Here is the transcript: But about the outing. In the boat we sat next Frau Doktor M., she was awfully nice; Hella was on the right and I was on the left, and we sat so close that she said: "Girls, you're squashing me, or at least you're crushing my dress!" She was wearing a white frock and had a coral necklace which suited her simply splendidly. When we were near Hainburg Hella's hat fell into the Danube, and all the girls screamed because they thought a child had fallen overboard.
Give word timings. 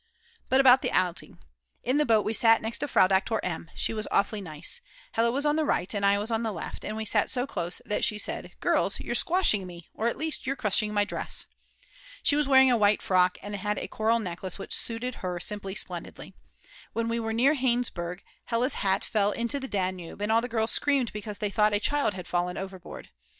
But 0.49 0.59
about 0.59 0.81
the 0.81 0.91
outing. 0.91 1.37
In 1.83 1.99
the 1.99 2.07
boat 2.07 2.25
we 2.25 2.33
sat 2.33 2.59
next 2.63 2.83
Frau 2.87 3.05
Doktor 3.05 3.39
M., 3.45 3.69
she 3.75 3.93
was 3.93 4.07
awfully 4.09 4.41
nice; 4.41 4.81
Hella 5.11 5.29
was 5.29 5.45
on 5.45 5.57
the 5.57 5.63
right 5.63 5.93
and 5.93 6.03
I 6.03 6.17
was 6.17 6.31
on 6.31 6.41
the 6.41 6.51
left, 6.51 6.83
and 6.83 6.97
we 6.97 7.05
sat 7.05 7.29
so 7.29 7.45
close 7.45 7.83
that 7.85 8.03
she 8.03 8.17
said: 8.17 8.49
"Girls, 8.61 8.99
you're 8.99 9.13
squashing 9.13 9.67
me, 9.67 9.89
or 9.93 10.07
at 10.07 10.17
least 10.17 10.47
you're 10.47 10.55
crushing 10.55 10.91
my 10.91 11.05
dress!" 11.05 11.45
She 12.23 12.35
was 12.35 12.47
wearing 12.47 12.71
a 12.71 12.77
white 12.77 13.03
frock 13.03 13.37
and 13.43 13.55
had 13.55 13.77
a 13.77 13.87
coral 13.87 14.17
necklace 14.17 14.57
which 14.57 14.73
suited 14.73 15.13
her 15.21 15.39
simply 15.39 15.75
splendidly. 15.75 16.33
When 16.93 17.07
we 17.07 17.19
were 17.19 17.31
near 17.31 17.53
Hainburg 17.53 18.21
Hella's 18.45 18.73
hat 18.81 19.05
fell 19.05 19.31
into 19.31 19.59
the 19.59 19.67
Danube, 19.67 20.19
and 20.19 20.31
all 20.31 20.41
the 20.41 20.47
girls 20.49 20.71
screamed 20.71 21.13
because 21.13 21.37
they 21.37 21.51
thought 21.51 21.75
a 21.75 21.79
child 21.79 22.15
had 22.15 22.27
fallen 22.27 22.57
overboard. 22.57 23.09